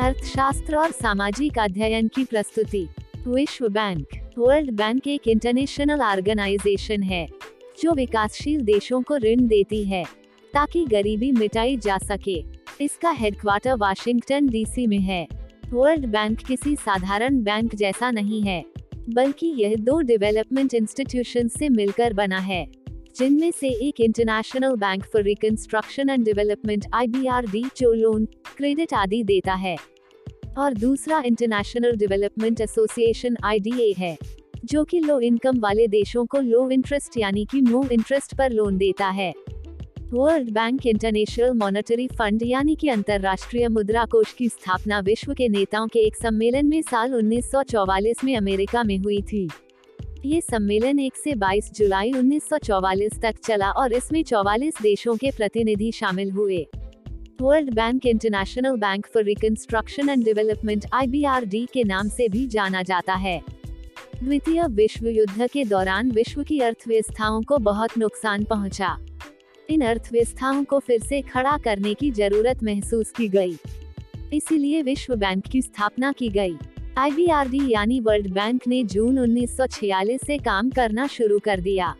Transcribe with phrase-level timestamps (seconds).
[0.00, 2.86] अर्थशास्त्र और सामाजिक अध्ययन की प्रस्तुति।
[3.28, 4.06] विश्व बैंक,
[4.38, 7.26] वर्ल्ड बैंक एक इंटरनेशनल ऑर्गेनाइजेशन है,
[7.82, 10.04] जो विकासशील देशों को ऋण देती है,
[10.54, 12.44] ताकि गरीबी मिटाई जा सके।
[12.80, 15.26] इसका हेडक्वार्टर वाशिंगटन डीसी में है।
[15.70, 18.64] वर्ल्ड बैंक किसी साधारण बैंक जैसा नहीं है,
[19.08, 22.66] बल्कि यह दो डेवलपमेंट इंस्टीट्यूशन से मिलकर बना है,
[23.16, 27.06] जिनमें से एक International Bank for Reconstruction and Development I
[27.76, 28.24] जो लोन
[28.56, 29.76] क्रेडिट आदि देता है।
[30.58, 34.16] और दूसरा इंटरनेशनल डेवलपमेंट एसोसिएशन आईडीए है,
[34.64, 38.78] जो कि लो इनकम वाले देशों को लो इंटरेस्ट यानी कि नो इंटरेस्ट पर लोन
[38.78, 39.32] देता है।
[40.12, 45.88] World Bank International Monetary Fund यानी कि अंतर्राष्ट्रीय मुद्रा कोष की स्थापना विश्व के नेताओं
[45.88, 49.48] के एक सम्मेलन में साल 1944 में अमेरिका में हुई थी।
[50.24, 55.92] ये सम्मेलन 1 से 22 जुलाई 1944 तक चला और इसमें 44 देशों के प्रतिनिधि
[55.92, 56.66] शामिल हुए।
[57.40, 63.14] World Bank International Bank for Reconstruction and Development IBRD के नाम से भी जाना जाता
[63.14, 63.42] है
[64.24, 68.96] द्वितीय विश्व युद्ध के दौरान विश्व की अर्थव्यवस्थाओं को बहुत नुकसान पहुँचा।
[69.70, 73.56] इन अर्थव्यवस्थाओं को फिर से खड़ा करने की ज़रूरत महसूस की गई।
[74.32, 76.56] इसीलिए विश्व बैंक की स्थापना की गई।
[76.98, 77.28] आई
[77.72, 81.94] यानी वर्ल्ड बैंक ने जून 1946 से काम करना शुरू कर दिया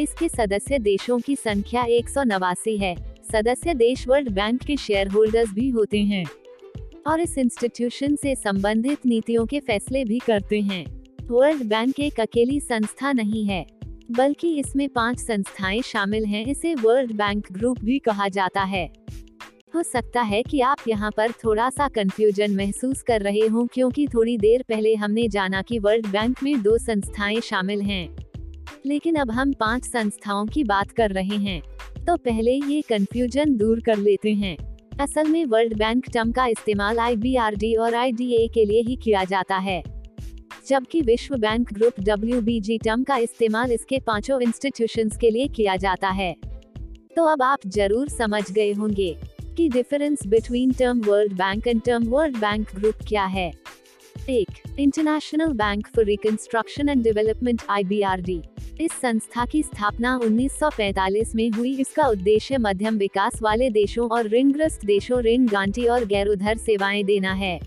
[0.00, 5.08] इसके सदस्य देशों की संख्या एक सौ नवासी है सदस्य देश वर्ल्ड बैंक के शेयर
[5.08, 6.24] होल्डर्स भी होते हैं
[7.06, 10.84] और इस इंस्टीट्यूशन से संबंधित नीतियों के फैसले भी करते हैं।
[11.22, 13.64] वर्ल्ड बैंक एक अकेली संस्था नहीं है,
[14.10, 18.86] बल्कि इसमें पाँच संस्थाएँ शामिल हैं, इसे वर्ल्ड बैंक ग्रुप भी कहा जाता है।
[19.74, 24.06] हो सकता है कि आप यहाँ पर थोड़ा सा कंफ्यूजन महसूस कर रहे हो, क्योंकि
[24.06, 28.29] थोड़ी देर पहले हमने जाना कि वर्ल्ड बैंक में दो संस्थाएँ शामिल हैं।
[28.84, 31.60] लेकिन अब हम पाँच संस्थाओं की बात कर रहे हैं
[32.06, 34.56] तो पहले ये कंफ्यूजन दूर कर लेते हैं।
[35.00, 39.56] असल में वर्ल्ड बैंक टर्म का इस्तेमाल आईबीआरडी और आईडीए के लिए ही किया जाता
[39.58, 39.82] है।
[40.68, 46.08] जबकि विश्व बैंक ग्रुप डब्ल्यूबीजी टर्म का इस्तेमाल इसके पाँचों इंस्टीट्यूशन के लिए किया जाता
[46.10, 46.34] है।
[47.16, 49.14] तो अब आप ज़रूर समझ गए होंगे
[49.56, 53.50] कि difference between term World Bank and term World Bank group क्या है।
[54.30, 58.40] एक International Bank for Reconstruction and Development IBRD
[58.80, 64.84] इस संस्था की स्थापना 1945 में हुई। इसका उद्देश्य मध्यम विकास वाले देशों और ऋणग्रस्त
[64.84, 67.58] देशों, ऋण गांटी और गैर उधर सेवाएँ देना है,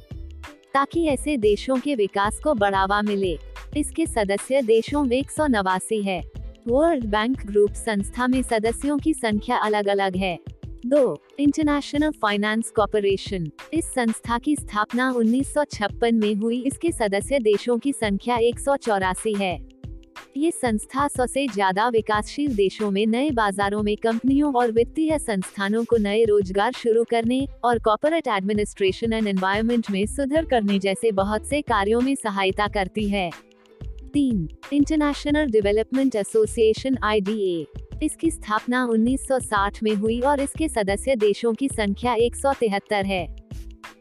[0.74, 3.38] ताकि ऐसे देशों के विकास को बढ़ावा मिले।
[3.78, 6.22] इसके सदस्य देशों में एक सौ नवासी है।
[6.68, 10.38] वर्ल्ड बैंक ग्रुप संस्था में सदस्यों की संख्या अलग अलग है।
[10.86, 17.94] दो इंटरनेशनल फाइनेंस कॉरपोरेशन इस संस्था की स्थापना 1956 में हुई। इसके सदस्य देशों की
[17.94, 19.58] संख्या एक सौ चौरासी है।
[20.38, 25.84] ये संस्था सौ से ज़्यादा विकासशील देशों में नए बाजारों में कंपनियों और वित्तीय संस्थानों
[25.84, 31.48] को नए रोज़गार शुरू करने और कॉर्पोरेट एडमिनिस्ट्रेशन एंड एनवायरमेंट में सुधार करने जैसे बहुत
[31.48, 33.30] से कार्यों में सहायता करती है।
[34.14, 41.68] तीन इंटरनेशनल डेवलपमेंट एसोसिएशन IDA इसकी स्थापना 1960 में हुई और इसके सदस्य देशों की
[41.68, 43.36] संख्या एक सौ तिहत्तर है।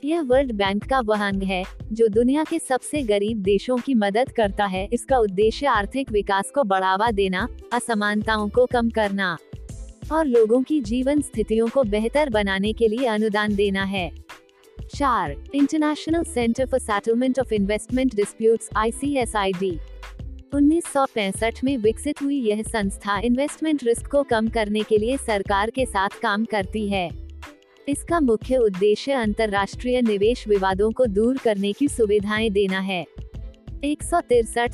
[0.04, 4.32] यह वर्ल्ड बैंक का वह अंग है, जो दुनिया के सबसे गरीब देशों की मदद
[4.32, 9.38] करता है। इसका उद्देश्य आर्थिक विकास को बढ़ावा देना, असमानताओं को कम करना,
[10.12, 14.10] और लोगों की जीवन स्थितियों को बेहतर बनाने के लिए अनुदान देना है।
[14.94, 18.90] चार International Centre for Settlement of Investment Disputes I
[20.54, 25.16] उन्नीस सौ पैंसठ में विकसित हुई यह संस्था इन्वेस्टमेंट रिस्क को कम करने के लिए
[25.16, 27.10] सरकार के साथ काम करती है।
[27.88, 33.06] इसका मुख्य उद्देश्य अंतर्राष्ट्रीय निवेश विवादों को दूर करने की सुविधाएँ देना है।
[33.84, 33.98] एक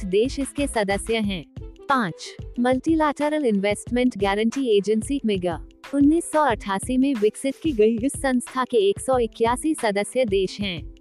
[0.04, 1.44] देश इसके सदस्य हैं।
[1.88, 5.66] पाँच Multilateral Investment Guarantee Agency MIGA.
[5.94, 10.97] 1988 में विकसित की गई इस संस्था के एक सौ इक्यासी सदस्य देश हैं।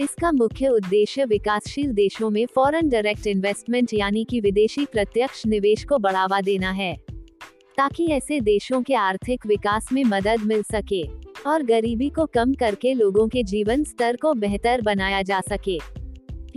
[0.00, 5.98] इसका मुख्य उद्देश्य विकासशील देशों में फॉरेन डायरेक्ट इन्वेस्टमेंट यानी कि विदेशी प्रत्यक्ष निवेश को
[5.98, 6.94] बढ़ावा देना है,
[7.78, 11.02] ताकि ऐसे देशों के आर्थिक विकास में मदद मिल सके
[11.46, 15.78] और गरीबी को कम करके लोगों के जीवन स्तर को बेहतर बनाया जा सके।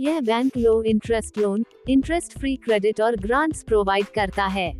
[0.00, 4.72] यह bank low interest loan interest free credit और ग्रांट्स प्रोवाइड करता है।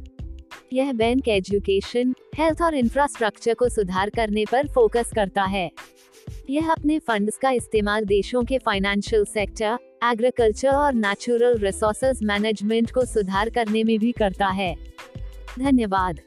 [0.72, 5.70] यह बैंक एजुकेशन हेल्थ और इंफ्रास्ट्रक्चर को सुधार करने पर फोकस करता है।
[6.50, 13.04] यह अपने फंड्स का इस्तेमाल देशों के फाइनेंशियल सेक्टर एग्रीकल्चर और नेचुरल रिसोर्सेज मैनेजमेंट को
[13.04, 14.76] सुधार करने में भी करता है।
[15.58, 16.20] धन्यवाद।